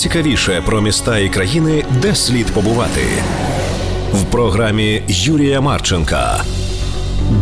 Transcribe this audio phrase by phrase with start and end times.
[0.00, 3.00] найцікавіше про міста і країни, де слід побувати
[4.12, 6.40] в програмі Юрія Марченка.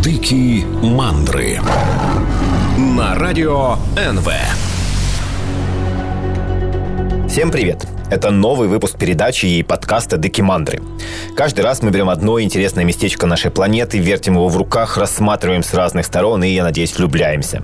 [0.03, 1.61] Дикі мандри
[2.79, 4.30] на радио НВ.
[7.27, 7.98] Всем привет!
[8.10, 10.82] Это новый выпуск передачи и подкаста «Декимандры».
[11.36, 15.75] Каждый раз мы берем одно интересное местечко нашей планеты, вертим его в руках, рассматриваем с
[15.75, 17.61] разных сторон и, я надеюсь, влюбляемся.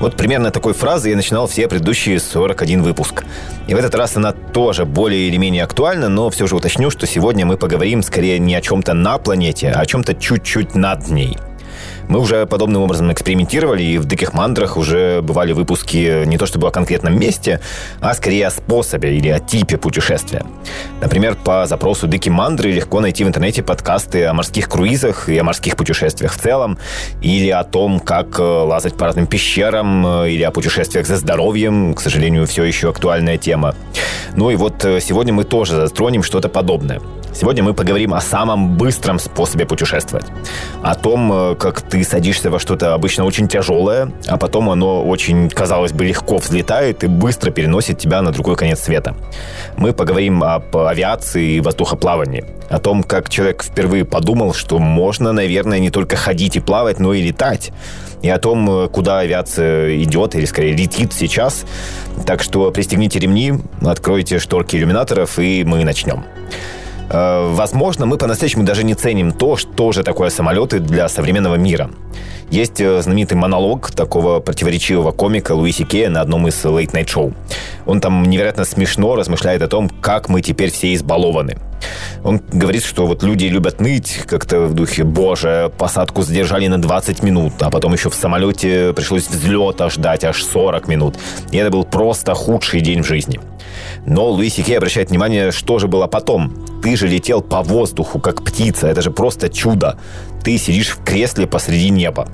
[0.00, 3.24] Вот примерно такой фразы я начинал все предыдущие 41 выпуск.
[3.66, 7.06] И в этот раз она тоже более или менее актуальна, но все же уточню, что
[7.06, 11.36] сегодня мы поговорим скорее не о чем-то на планете, а о чем-то чуть-чуть над ней–
[12.08, 16.68] мы уже подобным образом экспериментировали, и в «Диких мандрах» уже бывали выпуски не то чтобы
[16.68, 17.60] о конкретном месте,
[18.00, 20.44] а скорее о способе или о типе путешествия.
[21.00, 25.44] Например, по запросу «Дикие мандры» легко найти в интернете подкасты о морских круизах и о
[25.44, 26.78] морских путешествиях в целом,
[27.22, 31.94] или о том, как э, лазать по разным пещерам, э, или о путешествиях за здоровьем,
[31.94, 33.74] к сожалению, все еще актуальная тема.
[34.36, 37.00] Ну и вот э, сегодня мы тоже затронем что-то подобное.
[37.34, 40.26] Сегодня мы поговорим о самом быстром способе путешествовать.
[40.82, 45.50] О том, э, как ты садишься во что-то обычно очень тяжелое, а потом оно очень,
[45.50, 49.16] казалось бы, легко взлетает и быстро переносит тебя на другой конец света.
[49.76, 52.44] Мы поговорим об авиации и воздухоплавании.
[52.70, 57.14] О том, как человек впервые подумал, что можно, наверное, не только ходить и плавать, но
[57.14, 57.72] и летать
[58.22, 61.64] и о том, э, куда авиация идет, или скорее летит сейчас.
[62.26, 66.24] Так что пристегните ремни, откройте шторки иллюминаторов, и мы начнем.
[67.10, 71.90] Э, возможно, мы по-настоящему даже не ценим то, что же такое самолеты для современного мира.
[72.50, 77.34] Есть э, знаменитый монолог такого противоречивого комика Луиси Кея на одном из лейт-найт-шоу.
[77.86, 81.58] Он там невероятно смешно размышляет о том, как мы теперь все избалованы.
[82.22, 87.22] Он говорит, что вот люди любят ныть как-то в духе «Боже, посадку задержали на 20
[87.22, 91.16] минут, а потом еще в самолете пришлось взлета ждать аж 40 минут.
[91.50, 93.40] И это был просто худший день в жизни».
[94.06, 96.54] Но Луиси Кей обращает внимание, что же было потом.
[96.82, 98.86] Ты же летел по воздуху, как птица.
[98.88, 99.98] Это же просто чудо.
[100.42, 102.28] Ты сидишь в кресле посреди неба.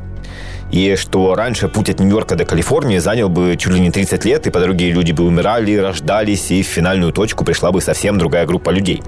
[0.73, 4.47] И что раньше путь от Нью-Йорка до Калифорнии занял бы чуть ли не 30 лет,
[4.47, 8.47] и по дороге люди бы умирали, рождались, и в финальную точку пришла бы совсем другая
[8.47, 9.03] группа людей.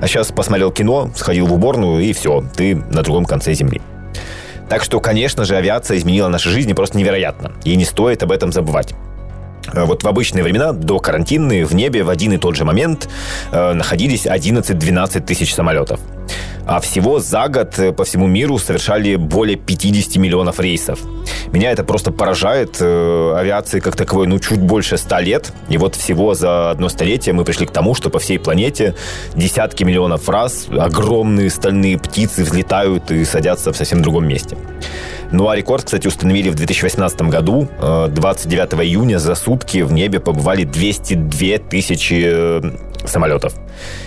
[0.00, 3.80] А сейчас посмотрел кино, сходил в уборную, и все, ты на другом конце Земли.
[4.68, 8.52] Так что, конечно же, авиация изменила наши жизни просто невероятно, и не стоит об этом
[8.52, 8.94] забывать.
[9.72, 13.08] Э, вот в обычные времена, до карантинные, в небе в один и тот же момент
[13.52, 16.00] э, находились 11-12 тысяч самолетов.
[16.68, 21.00] А всего за год э, по всему миру совершали более 50 миллионов рейсов.
[21.50, 22.76] Меня это просто поражает.
[22.80, 25.52] Э, авиации как таковой, ну, чуть больше 100 лет.
[25.70, 28.94] И вот всего за одно столетие мы пришли к тому, что по всей планете
[29.34, 34.58] десятки миллионов раз огромные стальные птицы взлетают и садятся в совсем другом месте.
[35.30, 37.68] Ну а рекорд, кстати, установили в 2018 году.
[37.80, 42.60] 29 э, июня за сутки в небе побывали 202 тысячи
[43.04, 43.54] самолетов.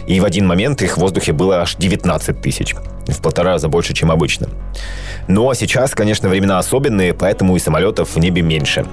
[0.07, 2.75] И в один момент их в воздухе было аж 19 тысяч.
[3.07, 4.47] В полтора раза больше, чем обычно.
[5.27, 8.85] Ну а сейчас, конечно, времена особенные, поэтому и самолетов в небе меньше.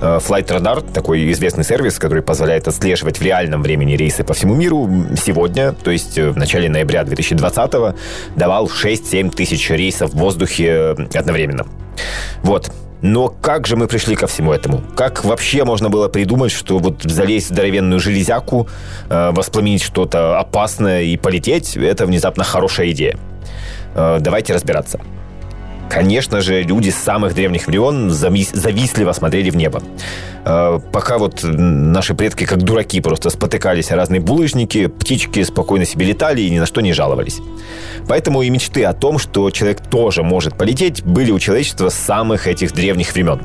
[0.00, 4.54] Э, Flight Radar, такой известный сервис, который позволяет отслеживать в реальном времени рейсы по всему
[4.54, 7.96] миру, сегодня, то есть э, в начале ноября 2020
[8.36, 11.66] давал 6-7 тысяч рейсов в воздухе одновременно.
[12.42, 12.70] Вот,
[13.02, 14.82] но как же мы пришли ко всему этому?
[14.96, 18.68] Как вообще можно было придумать, что вот залезть в здоровенную железяку,
[19.08, 23.16] э, воспламенить что-то опасное и полететь, это внезапно хорошая идея?
[23.94, 25.00] Э, давайте разбираться.
[25.88, 29.82] Конечно же, люди с самых древних времен завистливо смотрели в небо.
[30.44, 36.06] Э, пока вот наши предки как дураки просто спотыкались о разные булыжники, птички спокойно себе
[36.06, 37.38] летали и ни на что не жаловались.
[38.06, 42.46] Поэтому и мечты о том, что человек тоже может полететь, были у человечества с самых
[42.46, 43.40] этих древних времен.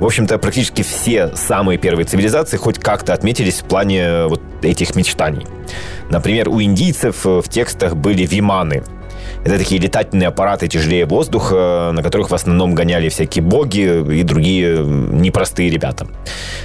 [0.00, 5.44] В общем-то, практически все самые первые цивилизации хоть как-то отметились в плане вот этих мечтаний.
[6.08, 8.84] Например, у индийцев в текстах были виманы–
[9.44, 14.78] это такие летательные аппараты тяжелее воздуха, на которых в основном гоняли всякие боги и другие
[14.78, 16.06] непростые ребята.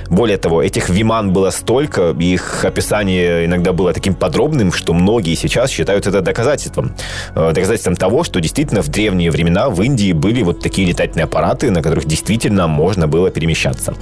[0.10, 5.70] Более того, этих виман было столько, их описание иногда было таким подробным, что многие сейчас
[5.70, 6.96] считают это доказательством.
[7.36, 11.72] Э, доказательством того, что действительно в древние времена в Индии были вот такие летательные аппараты,
[11.72, 13.94] на которых действительно можно было перемещаться.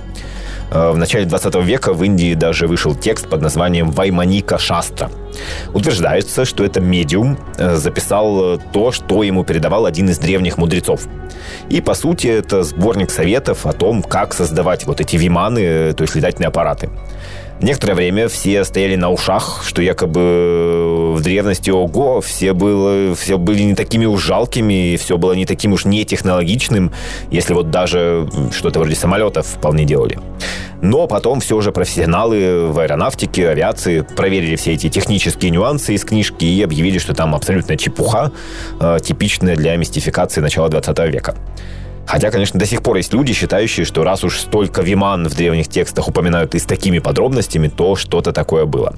[0.71, 5.09] Э, в начале 20 века в Индии даже вышел текст под названием «Вайманика Шастра».
[5.73, 11.01] Утверждается, что это медиум э, записал то, что ему передавал один из древних мудрецов.
[11.69, 16.15] И, по сути, это сборник советов о том, как создавать вот эти виманы, то есть
[16.15, 16.89] летательные аппараты.
[17.61, 23.61] Некоторое время все стояли на ушах, что якобы в древности ого, все, было, все были
[23.61, 26.91] не такими уж жалкими, все было не таким уж нетехнологичным,
[27.29, 30.17] если вот даже что-то вроде самолетов вполне делали.
[30.81, 36.43] Но потом все же профессионалы в аэронавтике, авиации проверили все эти технические нюансы из книжки
[36.43, 38.31] и объявили, что там абсолютно чепуха,
[38.79, 41.35] э, типичная для мистификации начала 20 века.
[42.07, 45.67] Хотя, конечно, до сих пор есть люди, считающие, что раз уж столько виман в древних
[45.67, 48.95] текстах упоминают и с такими подробностями, то что-то такое было.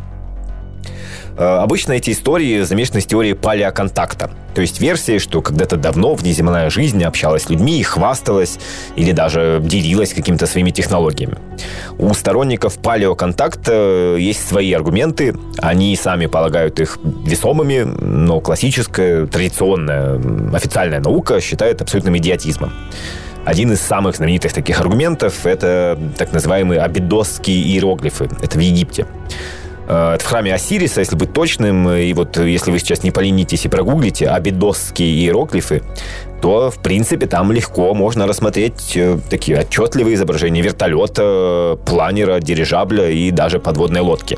[1.38, 4.32] Э, обычно эти истории замешаны с теорией палеоконтакта.
[4.54, 8.60] То есть версия, что когда-то давно внеземная жизнь общалась с людьми и хвасталась
[8.96, 11.38] или даже делилась какими-то своими технологиями.
[11.98, 15.36] У сторонников палеоконтакта есть свои аргументы.
[15.58, 20.22] Они сами полагают их весомыми, но классическая, традиционная,
[20.54, 22.72] официальная наука считает абсолютным идиотизмом.
[23.46, 28.30] Один из самых знаменитых таких аргументов– это так называемые абидосские иероглифы.
[28.42, 29.06] Это в Египте.
[29.88, 33.70] Э, в храме Осириса, если быть точным, и вот если вы сейчас не поленитесь и
[33.70, 35.84] прогуглите абидосские иероглифы,
[36.42, 43.32] то, в принципе, там легко можно рассмотреть э, такие отчетливые изображения вертолета, планера, дирижабля и
[43.32, 44.38] даже подводной лодки.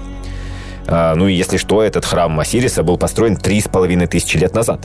[0.87, 4.81] Ну и если что, этот храм Осириса был построен три с половиной тысячи лет назад.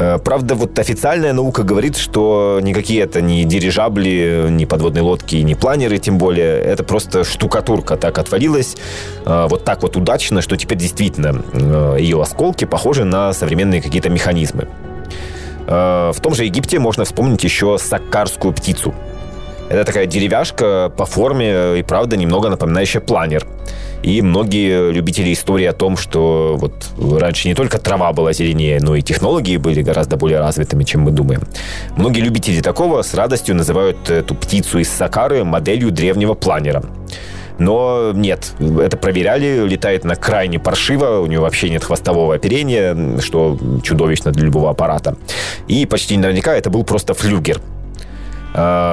[0.00, 5.56] Э, правда, вот официальная наука говорит, что никакие это не дирижабли, не подводные лодки, не
[5.56, 6.60] планеры, тем более.
[6.60, 8.76] Это просто штукатурка так отвалилась,
[9.24, 14.08] э, вот так вот удачно, что теперь действительно э, ее осколки похожи на современные какие-то
[14.08, 14.68] механизмы.
[15.66, 18.94] В том же Египте можно вспомнить еще саккарскую птицу.
[19.68, 23.46] Это такая деревяшка по форме и, правда, немного напоминающая планер–
[24.02, 26.72] и многие любители истории о том, что вот
[27.20, 31.10] раньше не только трава была зеленее, но и технологии были гораздо более развитыми, чем мы
[31.10, 31.42] думаем.
[31.96, 36.82] Многие любители такого с радостью называют эту птицу из Сакары моделью древнего планера.
[37.58, 43.58] Но нет, это проверяли, летает на крайне паршиво, у него вообще нет хвостового оперения, что
[43.82, 45.16] чудовищно для любого аппарата.
[45.66, 47.60] И почти наверняка это был просто флюгер,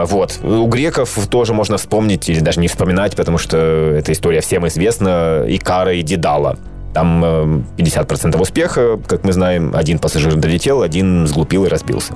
[0.08, 0.40] вот.
[0.44, 5.46] У греков тоже можно вспомнить, или даже не вспоминать, потому что эта история всем известна,
[5.48, 6.58] Икара и Дедала.
[6.94, 9.76] Там 50% э, успеха, как мы знаем.
[9.76, 12.14] Один пассажир долетел, один сглупил и разбился.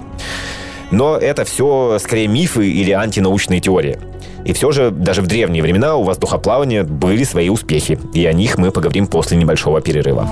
[0.91, 3.99] Но это все скорее мифы или антинаучные теории.
[4.45, 7.99] И все же даже в древние времена у воздухоплавания были свои успехи.
[8.13, 10.27] И о них мы поговорим после небольшого перерыва.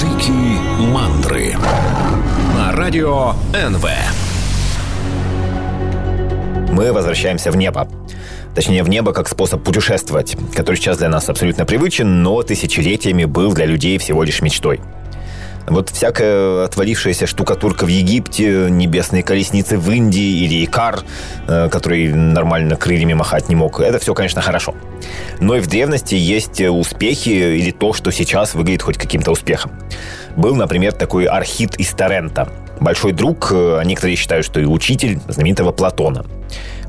[0.00, 0.58] Дикие
[0.92, 1.56] мандры
[2.56, 3.86] на радио НВ
[6.74, 7.88] мы возвращаемся в небо.
[8.54, 13.52] Точнее, в небо как способ путешествовать, который сейчас для нас абсолютно привычен, но тысячелетиями был
[13.52, 14.80] для людей всего лишь мечтой.
[15.66, 21.00] Вот всякая отвалившаяся штукатурка в Египте, небесные колесницы в Индии или Икар,
[21.48, 24.74] э, который нормально крыльями махать не мог, это все, конечно, хорошо.
[25.40, 29.72] Но и в древности есть успехи или то, что сейчас выглядит хоть каким-то успехом.
[30.36, 32.48] Был, например, такой архит из Тарента.
[32.80, 36.24] Большой друг, э, некоторые считают, что и учитель знаменитого Платона–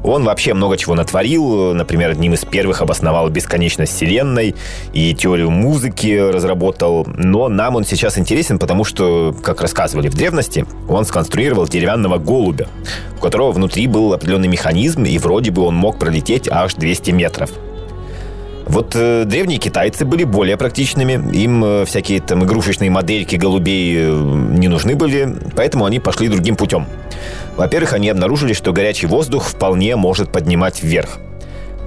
[0.05, 1.73] он вообще много чего натворил.
[1.73, 4.55] Например, одним из первых обосновал бесконечность Вселенной
[4.93, 7.07] и теорию музыки разработал.
[7.07, 12.67] Но нам он сейчас интересен, потому что, как рассказывали в древности, он сконструировал деревянного голубя,
[13.17, 17.49] у которого внутри был определенный механизм, и вроде бы он мог пролететь аж 200 метров.
[18.65, 21.13] Вот э, древние китайцы были более практичными.
[21.35, 26.55] Им э, всякие там игрушечные модельки голубей э, не нужны были, поэтому они пошли другим
[26.55, 26.87] путем.
[27.57, 31.19] Во-первых, они обнаружили, что горячий воздух вполне может поднимать вверх.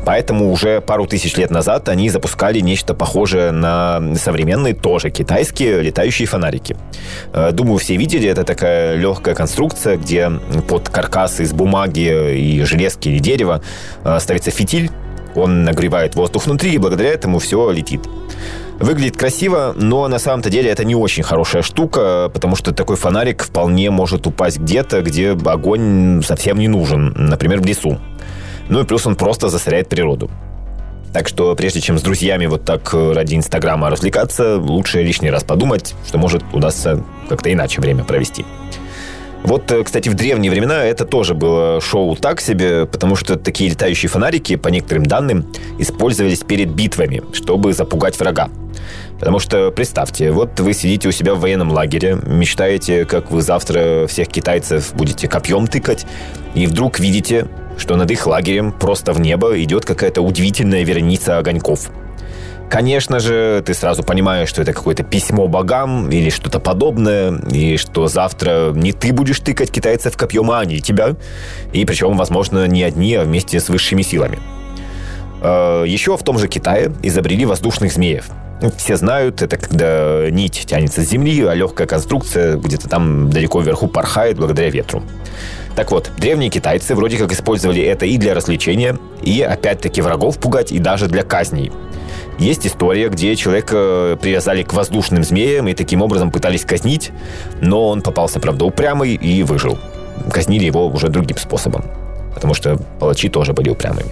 [0.04, 6.26] Поэтому уже пару тысяч лет назад они запускали нечто похожее на современные, тоже китайские летающие
[6.26, 6.76] фонарики.
[7.32, 10.30] Э, думаю, все видели, это такая легкая конструкция, где
[10.68, 13.62] под каркас из бумаги и железки или дерева
[14.04, 14.90] э, ставится фитиль,
[15.34, 18.00] он нагревает воздух внутри, и благодаря этому все летит.
[18.78, 23.42] Выглядит красиво, но на самом-то деле это не очень хорошая штука, потому что такой фонарик
[23.42, 27.98] вполне может упасть где-то, где огонь совсем не нужен, например, в лесу.
[28.68, 30.30] Ну и плюс он просто засоряет природу.
[31.12, 35.94] Так что прежде чем с друзьями вот так ради Инстаграма развлекаться, лучше лишний раз подумать,
[36.06, 38.44] что может удастся как-то иначе время провести.
[39.44, 43.70] Вот, э, кстати, в древние времена это тоже было шоу так себе, потому что такие
[43.70, 45.46] летающие фонарики, по некоторым данным,
[45.78, 48.50] использовались перед битвами, чтобы запугать врага.
[49.18, 54.06] Потому что, представьте, вот вы сидите у себя в военном лагере, мечтаете, как вы завтра
[54.06, 56.06] всех китайцев будете копьем тыкать,
[56.54, 61.90] и вдруг видите, что над их лагерем просто в небо идет какая-то удивительная вереница огоньков–
[62.70, 68.08] Конечно же, ты сразу понимаешь, что это какое-то письмо богам или что-то подобное, и что
[68.08, 71.16] завтра не ты будешь тыкать китайцев копьем, а они тебя.
[71.72, 74.38] И причем, возможно, не одни, а вместе с высшими силами.
[75.40, 78.26] Э, еще в том же Китае изобрели воздушных змеев.
[78.76, 83.86] Все знают, это когда нить тянется с земли, а легкая конструкция где-то там далеко вверху
[83.86, 85.02] порхает благодаря ветру.
[85.76, 90.72] Так вот, древние китайцы вроде как использовали это и для развлечения, и опять-таки врагов пугать,
[90.72, 91.70] и даже для казней.
[92.38, 97.10] Есть история, где человека привязали к воздушным змеям и таким образом пытались казнить,
[97.60, 99.78] но он попался, правда, упрямый и выжил.
[100.30, 101.84] Казнили его уже другим способом,
[102.34, 104.10] потому что палачи тоже были упрямыми.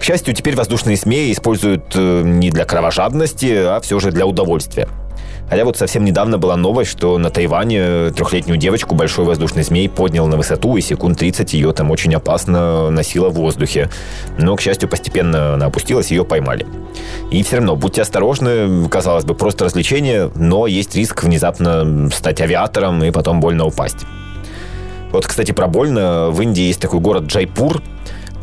[0.00, 4.88] К счастью, теперь воздушные змеи используют э, не для кровожадности, а все же для удовольствия.
[5.54, 10.26] Хотя вот совсем недавно была новость, что на Тайване трехлетнюю девочку большой воздушный змей поднял
[10.26, 13.88] на высоту, и секунд 30 ее там очень опасно носило в воздухе.
[14.36, 16.66] Но, к счастью, постепенно она опустилась, ее поймали.
[17.30, 23.04] И все равно, будьте осторожны, казалось бы, просто развлечение, но есть риск внезапно стать авиатором
[23.04, 23.98] и потом больно упасть.
[25.12, 26.30] Вот, кстати, про больно.
[26.30, 27.80] В Индии есть такой город Джайпур,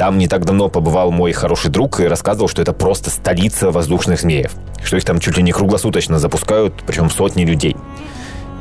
[0.02, 4.20] там не так давно побывал мой хороший друг и рассказывал, что это просто столица воздушных
[4.20, 4.52] змеев.
[4.84, 7.76] Что их там чуть ли не круглосуточно запускают, причем сотни людей.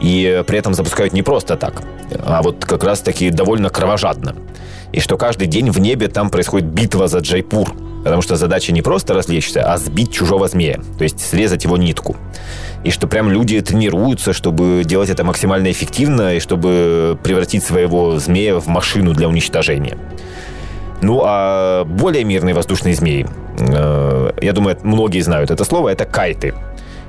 [0.03, 1.83] И при этом запускают не просто так,
[2.27, 4.37] а вот как раз таки довольно кровожадно.
[4.93, 7.73] И что каждый день в небе там происходит битва за Джайпур.
[8.05, 10.79] Потому что задача не просто развлечься, а сбить чужого змея.
[10.99, 12.17] То есть срезать его нитку.
[12.85, 18.61] И что прям люди тренируются, чтобы делать это максимально эффективно и чтобы превратить своего змея
[18.61, 19.97] в машину для уничтожения.
[21.03, 23.27] Ну, а более мирные воздушные змеи,
[23.59, 26.55] э, я думаю, многие знают это слово, это кайты.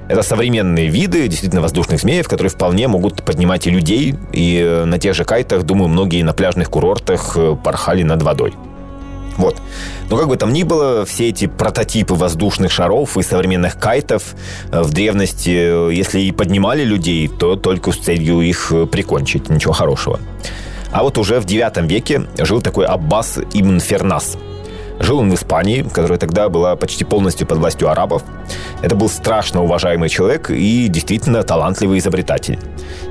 [0.08, 4.16] Это современные виды действительно воздушных змеев, которые вполне могут поднимать и людей.
[4.34, 8.54] И э, на тех же кайтах, думаю, многие на пляжных курортах э, порхали над водой.
[9.38, 9.58] Вот.
[10.10, 14.36] Но как бы там ни было, все эти прототипы воздушных шаров и современных кайтов
[14.72, 19.50] в древности, если и поднимали людей, то только с целью их прикончить.
[19.50, 20.20] Ничего хорошего.
[20.92, 24.38] А вот уже в 9 веке жил такой Аббас Ибн Фернас.
[25.00, 28.24] Жил он в Испании, которая тогда была почти полностью под властью арабов.
[28.84, 32.60] Это был страшно уважаемый человек и действительно талантливый изобретатель.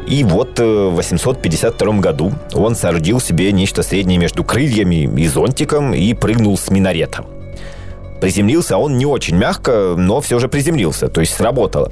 [0.07, 5.93] И вот э, в 852 году он соорудил себе нечто среднее между крыльями и зонтиком
[5.93, 7.25] и прыгнул с минарета.
[8.21, 11.91] Приземлился он не очень мягко, но все же приземлился, то есть сработало.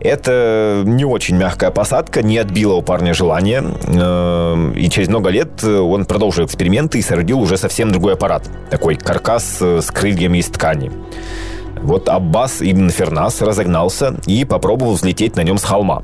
[0.00, 3.64] Это не очень мягкая посадка, не отбила у парня желание.
[3.88, 8.48] Эм, и через много лет он продолжил эксперименты и соорудил уже совсем другой аппарат.
[8.70, 10.92] Такой каркас э, с крыльями из ткани.
[11.82, 16.02] Вот Аббас Ибн Фернас разогнался и попробовал взлететь на нем с холма.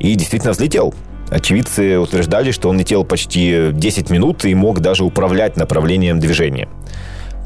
[0.00, 0.94] И действительно взлетел.
[1.30, 6.68] Очевидцы утверждали, что он летел почти 10 минут и мог даже управлять направлением движения.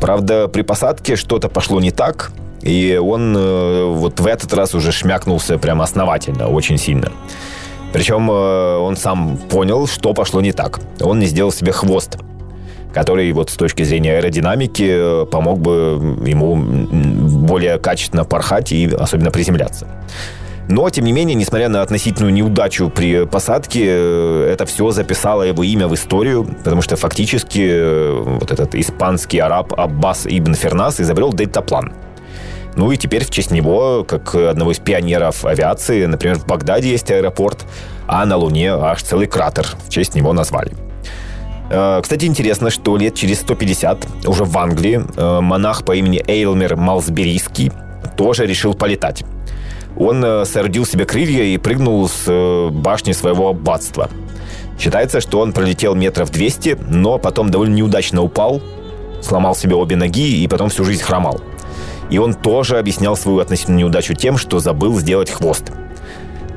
[0.00, 4.92] Правда, при посадке что-то пошло не так, и он э, вот в этот раз уже
[4.92, 7.10] шмякнулся прямо основательно, очень сильно.
[7.92, 10.80] Причем э, он сам понял, что пошло не так.
[11.00, 12.18] Он не сделал себе хвост,
[12.94, 19.32] который вот с точки зрения аэродинамики э, помог бы ему более качественно порхать и особенно
[19.32, 19.88] приземляться.
[20.68, 25.88] Но, тем не менее, несмотря на относительную неудачу при посадке, это все записало его имя
[25.88, 31.92] в историю, потому что фактически вот этот испанский араб Аббас Ибн Фернас изобрел дельтаплан–
[32.76, 37.10] ну и теперь в честь него, как одного из пионеров авиации, например, в Багдаде есть
[37.10, 37.64] аэропорт,
[38.06, 40.72] а на Луне аж целый кратер в честь него назвали.
[41.70, 46.76] Э, кстати, интересно, что лет через 150 уже в Англии э, монах по имени Эйлмер
[46.76, 47.72] Малсберийский
[48.16, 49.24] тоже решил полетать.
[49.96, 54.10] Он э, соорудил себе крылья и прыгнул с башни своего аббатства.
[54.78, 58.60] Считается, что он пролетел метров 200, но потом довольно неудачно упал,
[59.22, 61.40] сломал себе обе ноги и потом всю жизнь хромал.
[62.12, 65.72] И он тоже объяснял свою относительную неудачу тем, что забыл сделать хвост.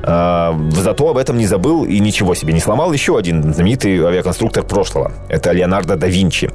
[0.02, 4.64] А, зато об этом не забыл и ничего себе не сломал еще один знаменитый авиаконструктор
[4.64, 5.12] прошлого.
[5.30, 6.50] Это Леонардо да Винчи.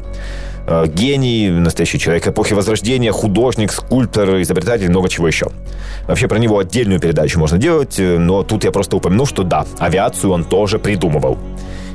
[0.68, 5.48] А, гений, настоящий человек эпохи Возрождения, художник, скульптор, изобретатель, много чего еще.
[6.06, 10.32] Вообще про него отдельную передачу можно делать, но тут я просто упомяну, что да, авиацию
[10.32, 11.40] он тоже придумывал.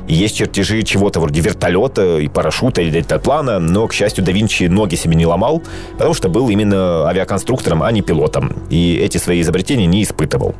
[0.07, 4.95] Есть чертежи чего-то вроде вертолета и парашюта или дельтаплана, но, к счастью, да Винчи ноги
[4.95, 5.61] себе не ломал,
[5.93, 8.53] потому что был именно авиаконструктором, а не пилотом.
[8.69, 10.55] И эти свои изобретения не испытывал.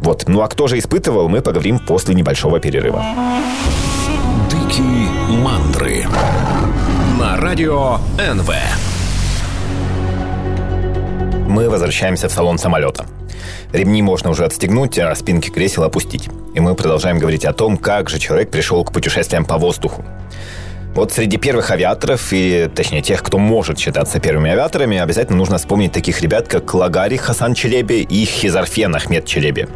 [0.00, 0.24] Вот.
[0.26, 3.04] Ну а кто же испытывал, мы поговорим после небольшого перерыва.
[4.50, 5.08] Дикие
[5.42, 6.06] мандры
[7.18, 8.50] на радио НВ.
[11.48, 13.06] Мы возвращаемся в салон самолета.
[13.74, 16.28] Ремни можно уже отстегнуть, а спинки кресел опустить.
[16.54, 20.04] И мы продолжаем говорить о том, как же человек пришел к путешествиям по воздуху.
[20.94, 25.90] Вот среди первых авиаторов, и точнее тех, кто может считаться первыми авиаторами, обязательно нужно вспомнить
[25.90, 29.66] таких ребят, как Лагари Хасан Челеби и Хизарфен Ахмед Челеби.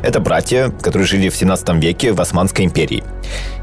[0.00, 3.02] Это братья, которые жили в 17 веке в Османской империи.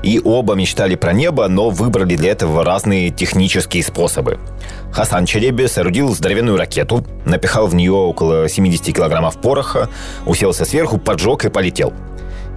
[0.03, 4.37] И оба мечтали про небо, но выбрали для этого разные технические способы.
[4.91, 9.89] Хасан Череби соорудил здоровенную ракету, напихал в нее около 70 килограммов пороха,
[10.25, 11.93] уселся сверху, поджег и полетел–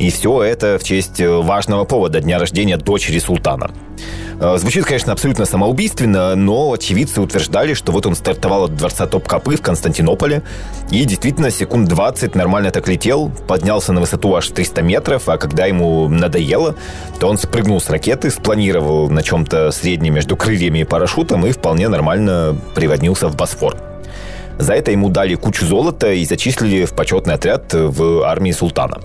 [0.00, 3.70] и все это в честь э, важного повода дня рождения дочери султана.
[4.40, 9.56] Э, звучит, конечно, абсолютно самоубийственно, но очевидцы утверждали, что вот он стартовал от дворца Топ-Копы
[9.56, 10.42] в Константинополе
[10.90, 15.66] и действительно секунд 20 нормально так летел, поднялся на высоту аж 300 метров, а когда
[15.66, 16.76] ему надоело,
[17.18, 21.88] то он спрыгнул с ракеты, спланировал на чем-то среднем между крыльями и парашютом и вполне
[21.88, 23.76] нормально приводнился в Босфор.
[24.58, 29.00] За это ему дали кучу золота и зачислили в почетный отряд в армии султана.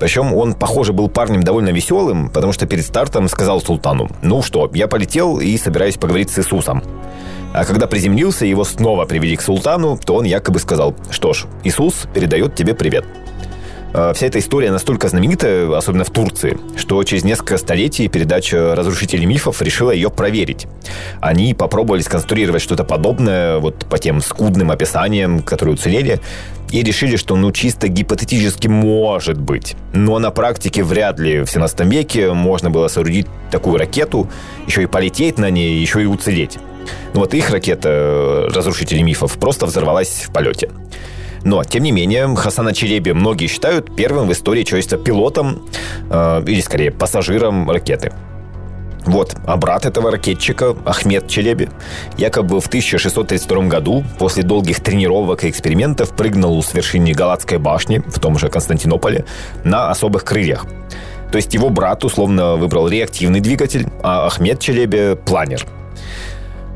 [0.00, 4.70] Причем он, похоже, был парнем довольно веселым, потому что перед стартом сказал султану, ну что,
[4.74, 6.82] я полетел и собираюсь поговорить с Иисусом.
[7.52, 12.06] А когда приземлился, его снова привели к султану, то он якобы сказал, что ж, Иисус
[12.12, 13.04] передает тебе привет.
[13.94, 19.24] А, вся эта история настолько знаменита, особенно в Турции, что через несколько столетий передача «Разрушители
[19.24, 20.66] мифов» решила ее проверить.
[21.20, 26.20] Они попробовали сконструировать что-то подобное вот по тем скудным описаниям, которые уцелели,
[26.70, 29.74] и решили, что ну чисто гипотетически может быть.
[29.94, 34.28] Но на практике вряд ли в 17 веке можно было соорудить такую ракету,
[34.66, 36.58] еще и полететь на ней, еще и уцелеть.
[37.14, 40.70] Ну вот их ракета э, «Разрушители мифов» просто взорвалась в полете.
[41.44, 45.62] Но, тем не менее, Хасана Череби многие считают первым в истории человечества пилотом,
[46.10, 48.12] э, или скорее пассажиром ракеты.
[49.06, 51.70] Вот, а брат этого ракетчика, Ахмед Челеби,
[52.18, 58.18] якобы в 1632 году после долгих тренировок и экспериментов прыгнул с вершины Галатской башни в
[58.20, 59.24] том же Константинополе
[59.64, 60.66] на особых крыльях.
[61.32, 65.64] То есть его брат условно выбрал реактивный двигатель, а Ахмед Челеби– планер–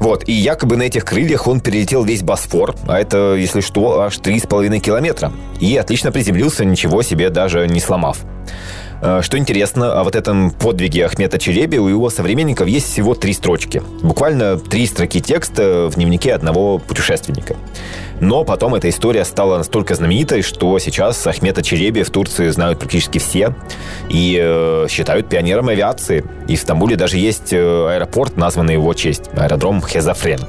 [0.02, 4.18] вот, и якобы на этих крыльях он перелетел весь Босфор, а это, если что, аж
[4.18, 5.32] 3,5 километра.
[5.61, 8.18] И отлично приземлился, ничего себе даже не сломав.
[9.02, 13.32] Э, что интересно, о вот этом подвиге Ахмета Череби у его современников есть всего три
[13.32, 13.82] строчки.
[14.02, 17.56] Буквально три строки текста в дневнике одного путешественника.
[18.21, 23.18] Но потом эта история стала настолько знаменитой, что сейчас Ахмета Череби в Турции знают практически
[23.18, 23.56] все
[24.09, 26.25] и э, считают пионером авиации.
[26.47, 30.40] И в Стамбуле даже есть э, аэропорт, названный его честь, аэродром Хезафрен.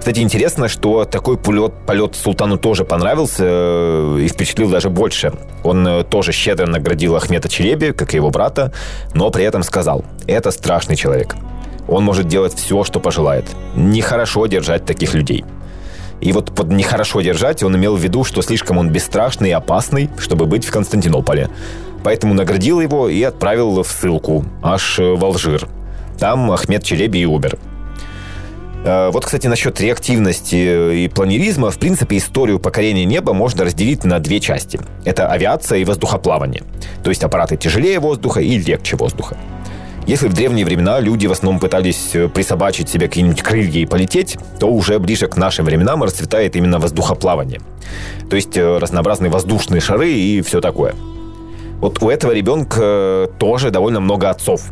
[0.00, 5.34] Кстати, интересно, что такой полет, полет султану тоже понравился э, и впечатлил даже больше.
[5.62, 8.72] Он э, тоже щедро наградил Ахмета Череби, как и его брата,
[9.12, 11.36] но при этом сказал, это страшный человек.
[11.86, 13.44] Он может делать все, что пожелает.
[13.76, 15.44] Нехорошо держать таких людей.
[16.22, 20.08] И вот под «нехорошо держать» он имел в виду, что слишком он бесстрашный и опасный,
[20.18, 21.50] чтобы быть в Константинополе.
[22.02, 25.68] Поэтому наградил его и отправил в ссылку, аж в Алжир.
[26.18, 27.58] Там Ахмед Череби и умер.
[28.84, 31.70] Э, вот, кстати, насчет реактивности и планеризма.
[31.70, 34.80] В принципе, историю покорения неба можно разделить на две части.
[35.04, 36.62] Это авиация и воздухоплавание.
[37.04, 39.36] То есть аппараты тяжелее воздуха и легче воздуха.
[40.06, 44.38] Если в древние времена люди в основном пытались э, присобачить себе какие-нибудь крылья и полететь,
[44.58, 47.60] то уже ближе к нашим временам расцветает именно воздухоплавание.
[48.28, 50.94] То есть э, разнообразные воздушные шары и все такое.
[51.80, 54.62] Вот у этого ребенка тоже довольно много отцов.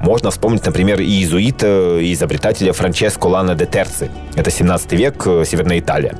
[0.00, 4.10] Можно вспомнить, например, и иезуита, и изобретателя Франческо Лана де Терци.
[4.34, 6.18] Это 17 век, э, Северная Италия.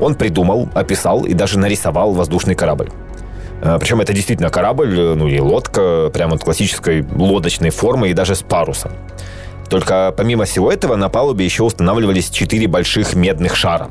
[0.00, 2.90] Он придумал, описал и даже нарисовал воздушный корабль.
[3.62, 8.12] Э, Причем это действительно корабль, э, ну и лодка, прямо вот классической лодочной формы и
[8.12, 8.92] даже с парусом.
[9.70, 13.90] Только помимо всего этого на палубе еще устанавливались четыре больших медных шара.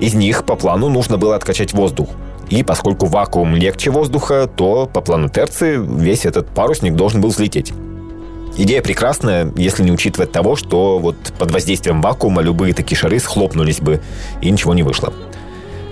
[0.00, 2.08] Из них по плану нужно было откачать воздух.
[2.48, 7.72] И поскольку вакуум легче воздуха, то по плану Терции весь этот парусник должен был взлететь.
[8.56, 13.80] Идея прекрасная, если не учитывать того, что вот под воздействием вакуума любые такие шары схлопнулись
[13.80, 14.02] бы,
[14.42, 15.12] и ничего не вышло.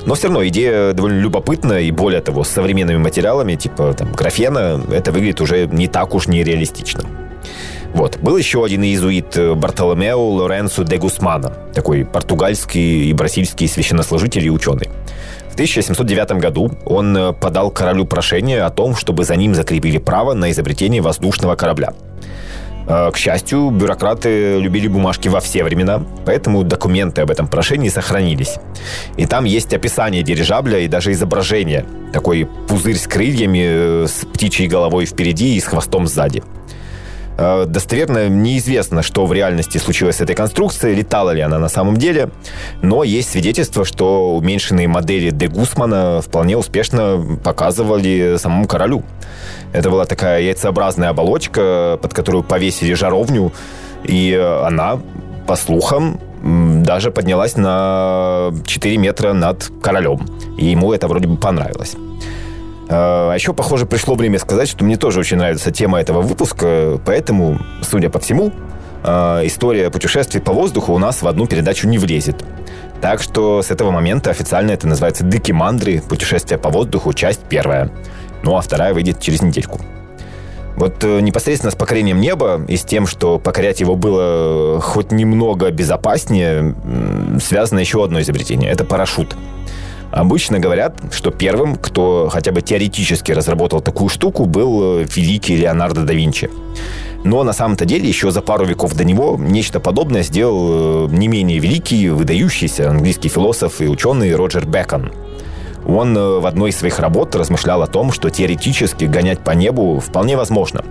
[0.04, 4.80] Но все равно идея довольно любопытная, и более того, с современными материалами, типа там, графена,
[4.90, 7.04] это выглядит уже не так уж нереалистично.
[7.94, 8.18] Вот.
[8.18, 14.50] Был еще один иезуит э, Бартоломео Лоренцо де Гусмана, такой португальский и бразильский священнослужитель и
[14.50, 14.90] ученый.
[15.48, 20.34] В 1709 году он э, подал королю прошение о том, чтобы за ним закрепили право
[20.34, 21.94] на изобретение воздушного корабля–
[22.90, 28.56] к счастью, бюрократы любили бумажки во все времена, поэтому документы об этом прошении сохранились.
[29.16, 31.86] И там есть описание дирижабля и даже изображение.
[32.12, 36.42] Такой пузырь с крыльями, э, с птичьей головой впереди и с хвостом сзади.
[37.40, 41.96] Э, достоверно неизвестно, что в реальности случилось с этой конструкцией, летала ли она на самом
[41.96, 42.28] деле,
[42.82, 49.04] но есть свидетельство, что уменьшенные модели де Гусмана вполне успешно показывали самому королю.
[49.72, 53.52] Это была такая яйцеобразная оболочка, под которую повесили жаровню,
[54.04, 55.00] и она,
[55.46, 60.26] по слухам, даже поднялась на 4 метра над королем.
[60.58, 61.96] И ему это вроде бы понравилось.
[62.88, 67.58] А еще, похоже, пришло время сказать, что мне тоже очень нравится тема этого выпуска, поэтому,
[67.82, 68.52] судя по всему,
[69.04, 72.44] э, история путешествий по воздуху у нас в одну передачу не влезет.
[73.00, 76.02] Так что с этого момента официально это называется «Декимандры.
[76.02, 77.12] Путешествие по воздуху.
[77.12, 77.90] Часть первая».
[78.42, 79.80] Ну а вторая выйдет через недельку.
[80.76, 85.70] Вот э, непосредственно с покорением неба и с тем, что покорять его было хоть немного
[85.70, 86.74] безопаснее,
[87.42, 88.70] связано еще одно изобретение.
[88.70, 89.36] Это парашют.
[90.10, 96.02] Обычно говорят, что первым, кто хотя бы теоретически разработал такую штуку, был э, великий Леонардо
[96.02, 96.50] да Винчи.
[97.22, 101.28] Но на самом-то деле еще за пару веков до него нечто подобное сделал э, не
[101.28, 105.12] менее великий, выдающийся английский философ и ученый Роджер Бекон.
[105.86, 110.00] Он э, в одной из своих работ размышлял о том, что теоретически гонять по небу
[110.00, 110.84] вполне возможно,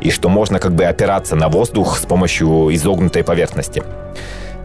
[0.00, 3.82] и что можно как бы опираться на воздух с помощью изогнутой поверхности.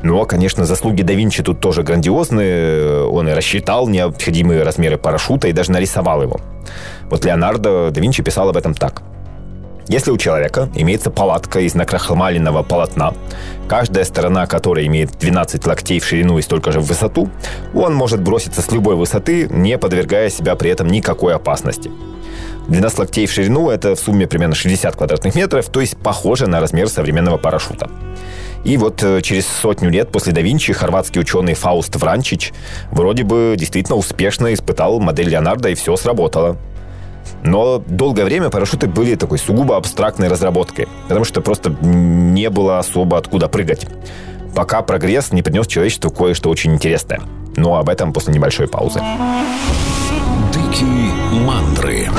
[0.04, 3.06] Но, конечно, заслуги да Винчи тут тоже грандиозные.
[3.06, 6.40] Он и рассчитал необходимые размеры парашюта и даже нарисовал его.
[7.10, 9.04] Вот Леонардо да Винчи писал об этом так.
[9.88, 13.14] Если у человека имеется палатка из накрахмаленного полотна,
[13.68, 17.30] каждая сторона которой имеет 12 локтей в ширину и столько же в высоту,
[17.74, 21.92] он может броситься с любой высоты, не подвергая себя при этом никакой опасности.
[22.68, 26.60] 12 локтей в ширину– это в сумме примерно 60 квадратных метров, то есть похоже на
[26.60, 27.90] размер современного парашюта.
[28.64, 32.54] И вот э, через сотню лет после да Винчи хорватский ученый Фауст Вранчич
[32.92, 36.58] вроде бы действительно успешно испытал модель Леонардо, и все сработало.
[37.44, 43.18] Но долгое время парашюты были такой сугубо абстрактной разработкой, потому что просто не было особо
[43.18, 43.88] откуда прыгать.
[44.56, 47.22] Пока прогресс не принес человечеству кое-что очень интересное.
[47.56, 49.02] Но об этом после небольшой паузы.
[50.54, 51.12] Дикие
[51.46, 52.10] мандры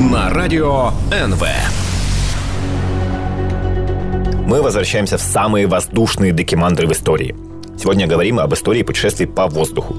[0.00, 1.42] на радио НВ.
[4.46, 7.34] Мы возвращаемся в самые воздушные декимандры в истории.
[7.78, 9.96] Сегодня говорим об истории путешествий по воздуху.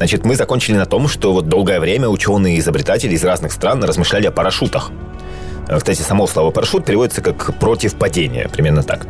[0.00, 3.84] Значит, мы закончили на том, что вот долгое время ученые и изобретатели из разных стран
[3.84, 4.90] размышляли о парашютах.
[5.68, 9.06] Э, кстати, само слово «парашют» переводится как «против падения», примерно так.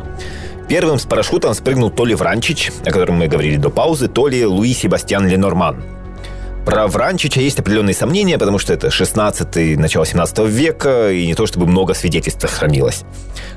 [0.67, 4.45] Первым с парашютом спрыгнул то ли Вранчич, о котором мы говорили до паузы, то ли
[4.45, 5.81] Луи Себастьян Ленорман.
[6.65, 11.45] Про Вранчича есть определенные сомнения, потому что это 16 начало 17 века, и не то
[11.45, 13.05] чтобы много свидетельств сохранилось.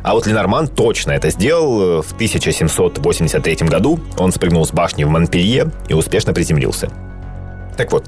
[0.05, 2.01] А вот Ленорман точно это сделал.
[2.01, 6.93] В 1783 году он спрыгнул с башни в Монпелье и успешно приземлился.
[7.77, 8.05] Так вот,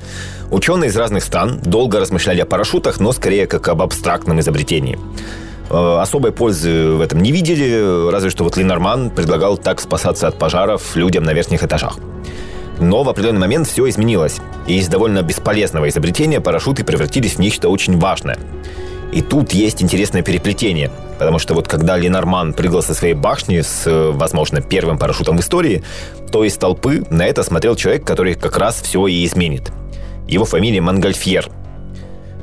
[0.50, 4.98] ученые из разных стран долго размышляли о парашютах, но скорее как об абстрактном изобретении.
[5.70, 10.38] Э, особой пользы в этом не видели, разве что вот Ленорман предлагал так спасаться от
[10.38, 11.98] пожаров людям на верхних этажах.
[12.78, 17.68] Но в определенный момент все изменилось, и из довольно бесполезного изобретения парашюты превратились в нечто
[17.68, 18.38] очень важное.
[19.12, 23.84] И тут есть интересное переплетение, потому что вот когда Ленорман прыгал со своей башни с,
[23.86, 25.82] возможно, первым парашютом в истории,
[26.30, 29.72] то из толпы на это смотрел человек, который как раз все и изменит.
[30.28, 31.48] Его фамилия Монгольфьер.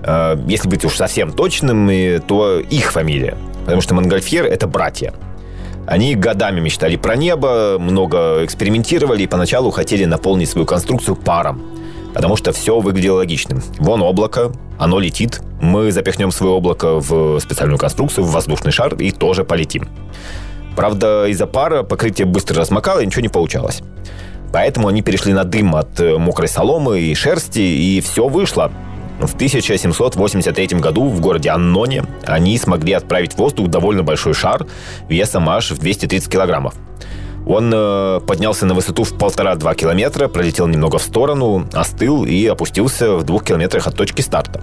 [0.04, 3.38] Э, если быть уж совсем точным, то их фамилия.
[3.66, 5.14] Потому что Монгольфьер– это братья.
[5.86, 11.73] Они годами мечтали про небо, много экспериментировали и поначалу хотели наполнить свою конструкцию паром.
[12.14, 13.62] Потому что все выглядело логичным.
[13.80, 19.12] Вон облако, оно летит, мы запихнем свое облако в специальную конструкцию, в воздушный шар и
[19.12, 19.88] тоже полетим.
[20.76, 23.82] Правда, из-за пара покрытие быстро размокало и ничего не получалось.
[24.52, 28.72] Поэтому они перешли на дым от э, мокрой соломы и шерсти, и все вышло.
[29.20, 34.66] В 1783 году в городе Анноне они смогли отправить в воздух довольно большой шар
[35.08, 36.76] весом аж в 230 килограммов.
[37.46, 43.16] Он э, поднялся на высоту в полтора-два километра, пролетел немного в сторону, остыл и опустился
[43.16, 44.62] в двух километрах от точки старта.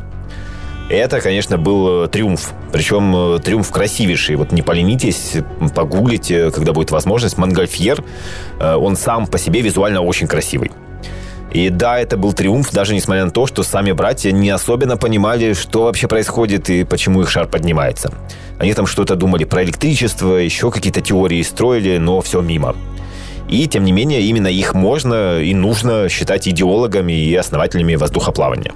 [0.88, 2.52] Это, конечно, был э, триумф.
[2.72, 4.36] Причем э, триумф красивейший.
[4.36, 5.34] Вот не поленитесь,
[5.74, 7.38] погуглите, когда будет возможность.
[7.38, 8.02] Монгольфьер,
[8.58, 10.70] он сам по себе визуально очень красивый.
[11.52, 15.52] И да, это был триумф, даже несмотря на то, что сами братья не особенно понимали,
[15.52, 18.12] что вообще происходит и почему их шар поднимается.
[18.58, 22.76] Они там что-то думали про электричество, еще какие-то теории строили, но все мимо.
[23.48, 28.72] И, тем не менее, именно их можно и нужно считать идеологами и основателями воздухоплавания.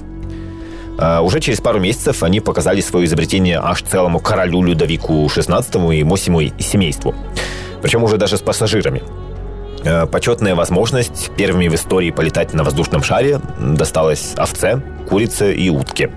[0.98, 5.98] А, уже через пару месяцев они показали свое изобретение аж целому королю Людовику XVI и
[5.98, 7.14] ему семейству.
[7.82, 9.02] Причем уже даже с пассажирами.
[9.84, 16.10] А, почетная возможность первыми в истории полетать на воздушном шаре досталась овце, курице и утке.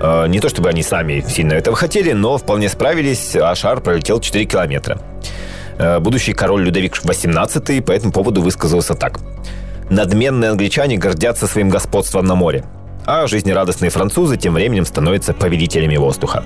[0.00, 4.20] А, не то чтобы они сами сильно этого хотели, но вполне справились, а шар пролетел
[4.20, 4.98] 4 километра.
[6.00, 9.20] Будущий король Людовик XVIII по этому поводу высказался так.
[9.90, 12.64] «Надменные англичане гордятся своим господством на море
[13.10, 16.44] а жизнерадостные французы тем временем становятся повелителями воздуха.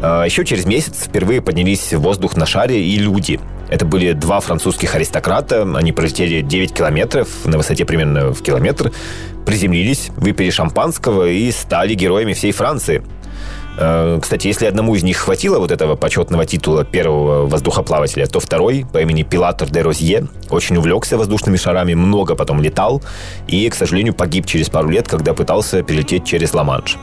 [0.00, 3.38] Еще через месяц впервые поднялись в воздух на шаре и люди.
[3.68, 8.92] Это были два французских аристократа, они пролетели 9 километров на высоте примерно в километр,
[9.44, 13.02] приземлились, выпили шампанского и стали героями всей Франции.
[13.78, 18.84] Э, кстати, если одному из них хватило вот этого почетного титула первого воздухоплавателя, то второй
[18.92, 23.02] по имени Пилатор де Розье очень увлекся воздушными шарами, много потом летал
[23.46, 26.96] и, к сожалению, погиб через пару лет, когда пытался перелететь через Ла-Манш.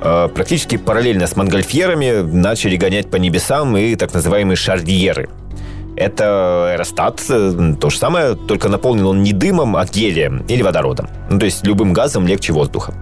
[0.00, 5.28] Э, практически параллельно с монгольфьерами начали гонять по небесам и так называемые шардиеры.
[5.98, 11.08] Это аэростат, э, то же самое, только наполнен он не дымом, а гелием или водородом.
[11.30, 12.94] Ну, то есть любым газом легче воздуха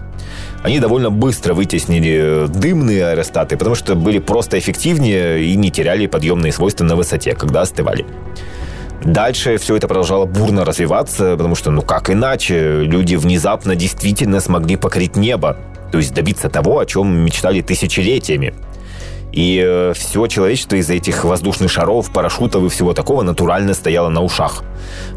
[0.63, 6.51] они довольно быстро вытеснили дымные аэростаты, потому что были просто эффективнее и не теряли подъемные
[6.51, 8.05] свойства на высоте, когда остывали.
[9.03, 14.75] Дальше все это продолжало бурно развиваться, потому что, ну как иначе, люди внезапно действительно смогли
[14.75, 15.57] покорить небо,
[15.91, 18.53] то есть добиться того, о чем мечтали тысячелетиями.
[19.37, 24.23] И э, все человечество из-за этих воздушных шаров, парашютов и всего такого натурально стояло на
[24.23, 24.63] ушах.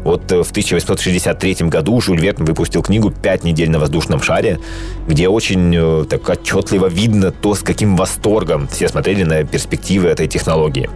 [0.03, 4.59] Вот э, в 1863 году Жюль Верн выпустил книгу «Пять недель на воздушном шаре»,
[5.07, 10.27] где очень э, так отчетливо видно то, с каким восторгом все смотрели на перспективы этой
[10.27, 10.87] технологии.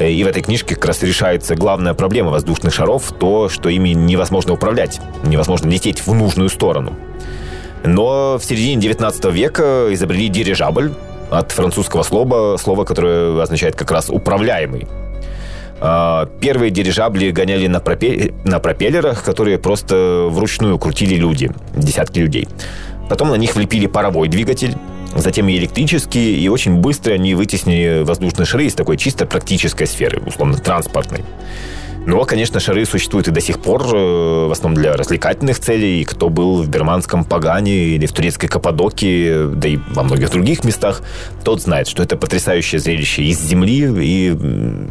[0.00, 4.54] И в этой книжке как раз решается главная проблема воздушных шаров, то, что ими невозможно
[4.54, 6.96] управлять, невозможно лететь в нужную сторону.
[7.84, 10.92] Но в середине 19 века изобрели дирижабль,
[11.30, 14.86] от французского слова, слова, которое означает как раз «управляемый».
[15.82, 18.34] А, первые дирижабли гоняли на, пропе...
[18.44, 22.48] на пропеллерах, которые просто вручную крутили люди, десятки людей.
[23.08, 24.76] Потом на них влепили паровой двигатель,
[25.16, 30.22] затем и электрический, и очень быстро они вытеснили воздушные шары из такой чисто практической сферы,
[30.26, 31.24] условно транспортной.
[32.10, 36.04] Но, конечно, шары существуют и до сих пор, э, в основном для развлекательных целей.
[36.04, 41.02] Кто был в Берманском Пагане или в турецкой Каппадокии, да и во многих других местах,
[41.44, 44.36] тот знает, что это потрясающее зрелище из земли и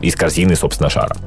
[0.02, 1.18] из корзины, собственно, шара.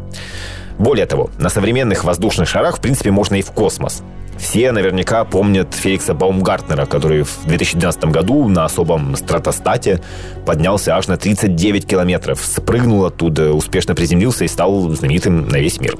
[0.78, 4.02] Более того, на современных воздушных шарах, в принципе, можно и в космос.
[4.42, 10.02] Все наверняка помнят Феликса Баумгартнера, который в 2012 году на особом стратостате
[10.44, 15.96] поднялся аж на 39 километров, спрыгнул оттуда, успешно приземлился и стал знаменитым на весь мир.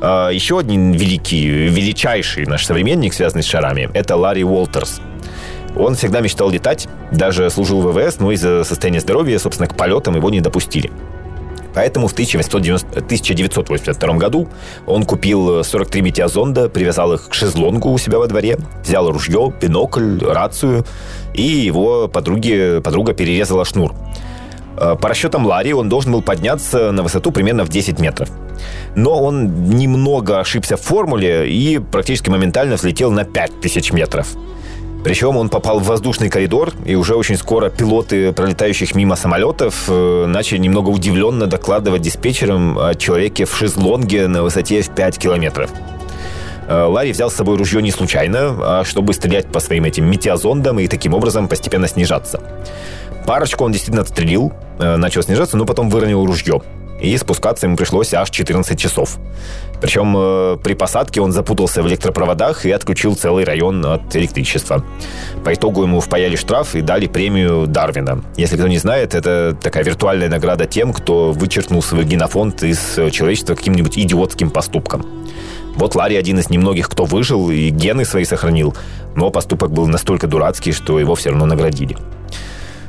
[0.00, 5.02] А, еще один великий, величайший наш современник, связанный с шарами, это Ларри Уолтерс.
[5.76, 10.16] Он всегда мечтал летать, даже служил в ВВС, но из-за состояния здоровья, собственно, к полетам
[10.16, 10.90] его не допустили.
[11.74, 14.48] Поэтому в 1982 году
[14.86, 20.18] он купил 43 метеозонда, привязал их к шезлонгу у себя во дворе, взял ружье, бинокль,
[20.20, 20.84] рацию,
[21.34, 23.94] и его подруге, подруга перерезала шнур.
[24.76, 28.28] Э, по расчетам Ларри он должен был подняться на высоту примерно в 10 метров.
[28.94, 34.28] Но он немного ошибся в формуле и практически моментально взлетел на 5000 метров.
[35.04, 40.24] Причем он попал в воздушный коридор, и уже очень скоро пилоты пролетающих мимо самолетов э,
[40.26, 45.70] начали немного удивленно докладывать диспетчерам о человеке в шезлонге на высоте в 5 километров.
[46.68, 50.80] Э, Ларри взял с собой ружье не случайно, а чтобы стрелять по своим этим метеозондам
[50.80, 52.40] и таким образом постепенно снижаться.
[53.26, 56.62] Парочку он действительно отстрелил, э, начал снижаться, но потом выронил ружье
[57.04, 59.18] и спускаться ему пришлось аж 14 часов.
[59.80, 64.84] Причем э, при посадке он запутался в электропроводах и отключил целый район от электричества.
[65.44, 68.24] По итогу ему впаяли штраф и дали премию Дарвина.
[68.36, 73.54] Если кто не знает, это такая виртуальная награда тем, кто вычеркнул свой генофонд из человечества
[73.54, 75.04] каким-нибудь идиотским поступком.
[75.76, 78.74] Вот Ларри один из немногих, кто выжил и гены свои сохранил,
[79.16, 81.96] но поступок был настолько дурацкий, что его все равно наградили.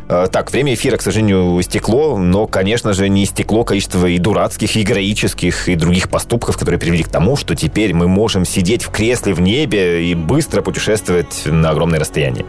[0.08, 4.76] Э, так, время эфира, к сожалению, истекло, но, конечно же, не истекло количество и дурацких,
[4.76, 8.92] и героических, и других поступков, которые привели к тому, что теперь мы можем сидеть в
[8.92, 12.46] кресле в небе и быстро путешествовать на огромное расстояние.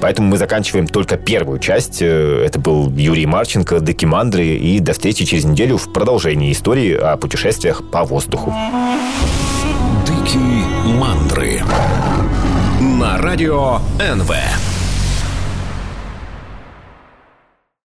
[0.00, 2.02] Поэтому мы заканчиваем только первую часть.
[2.02, 4.46] Э, это был Юрий Марченко, Декимандры.
[4.46, 8.52] И до встречи через неделю в продолжении истории о путешествиях по воздуху.
[10.06, 10.64] Дикие
[10.98, 11.62] мандры
[12.80, 14.32] на радио НВ.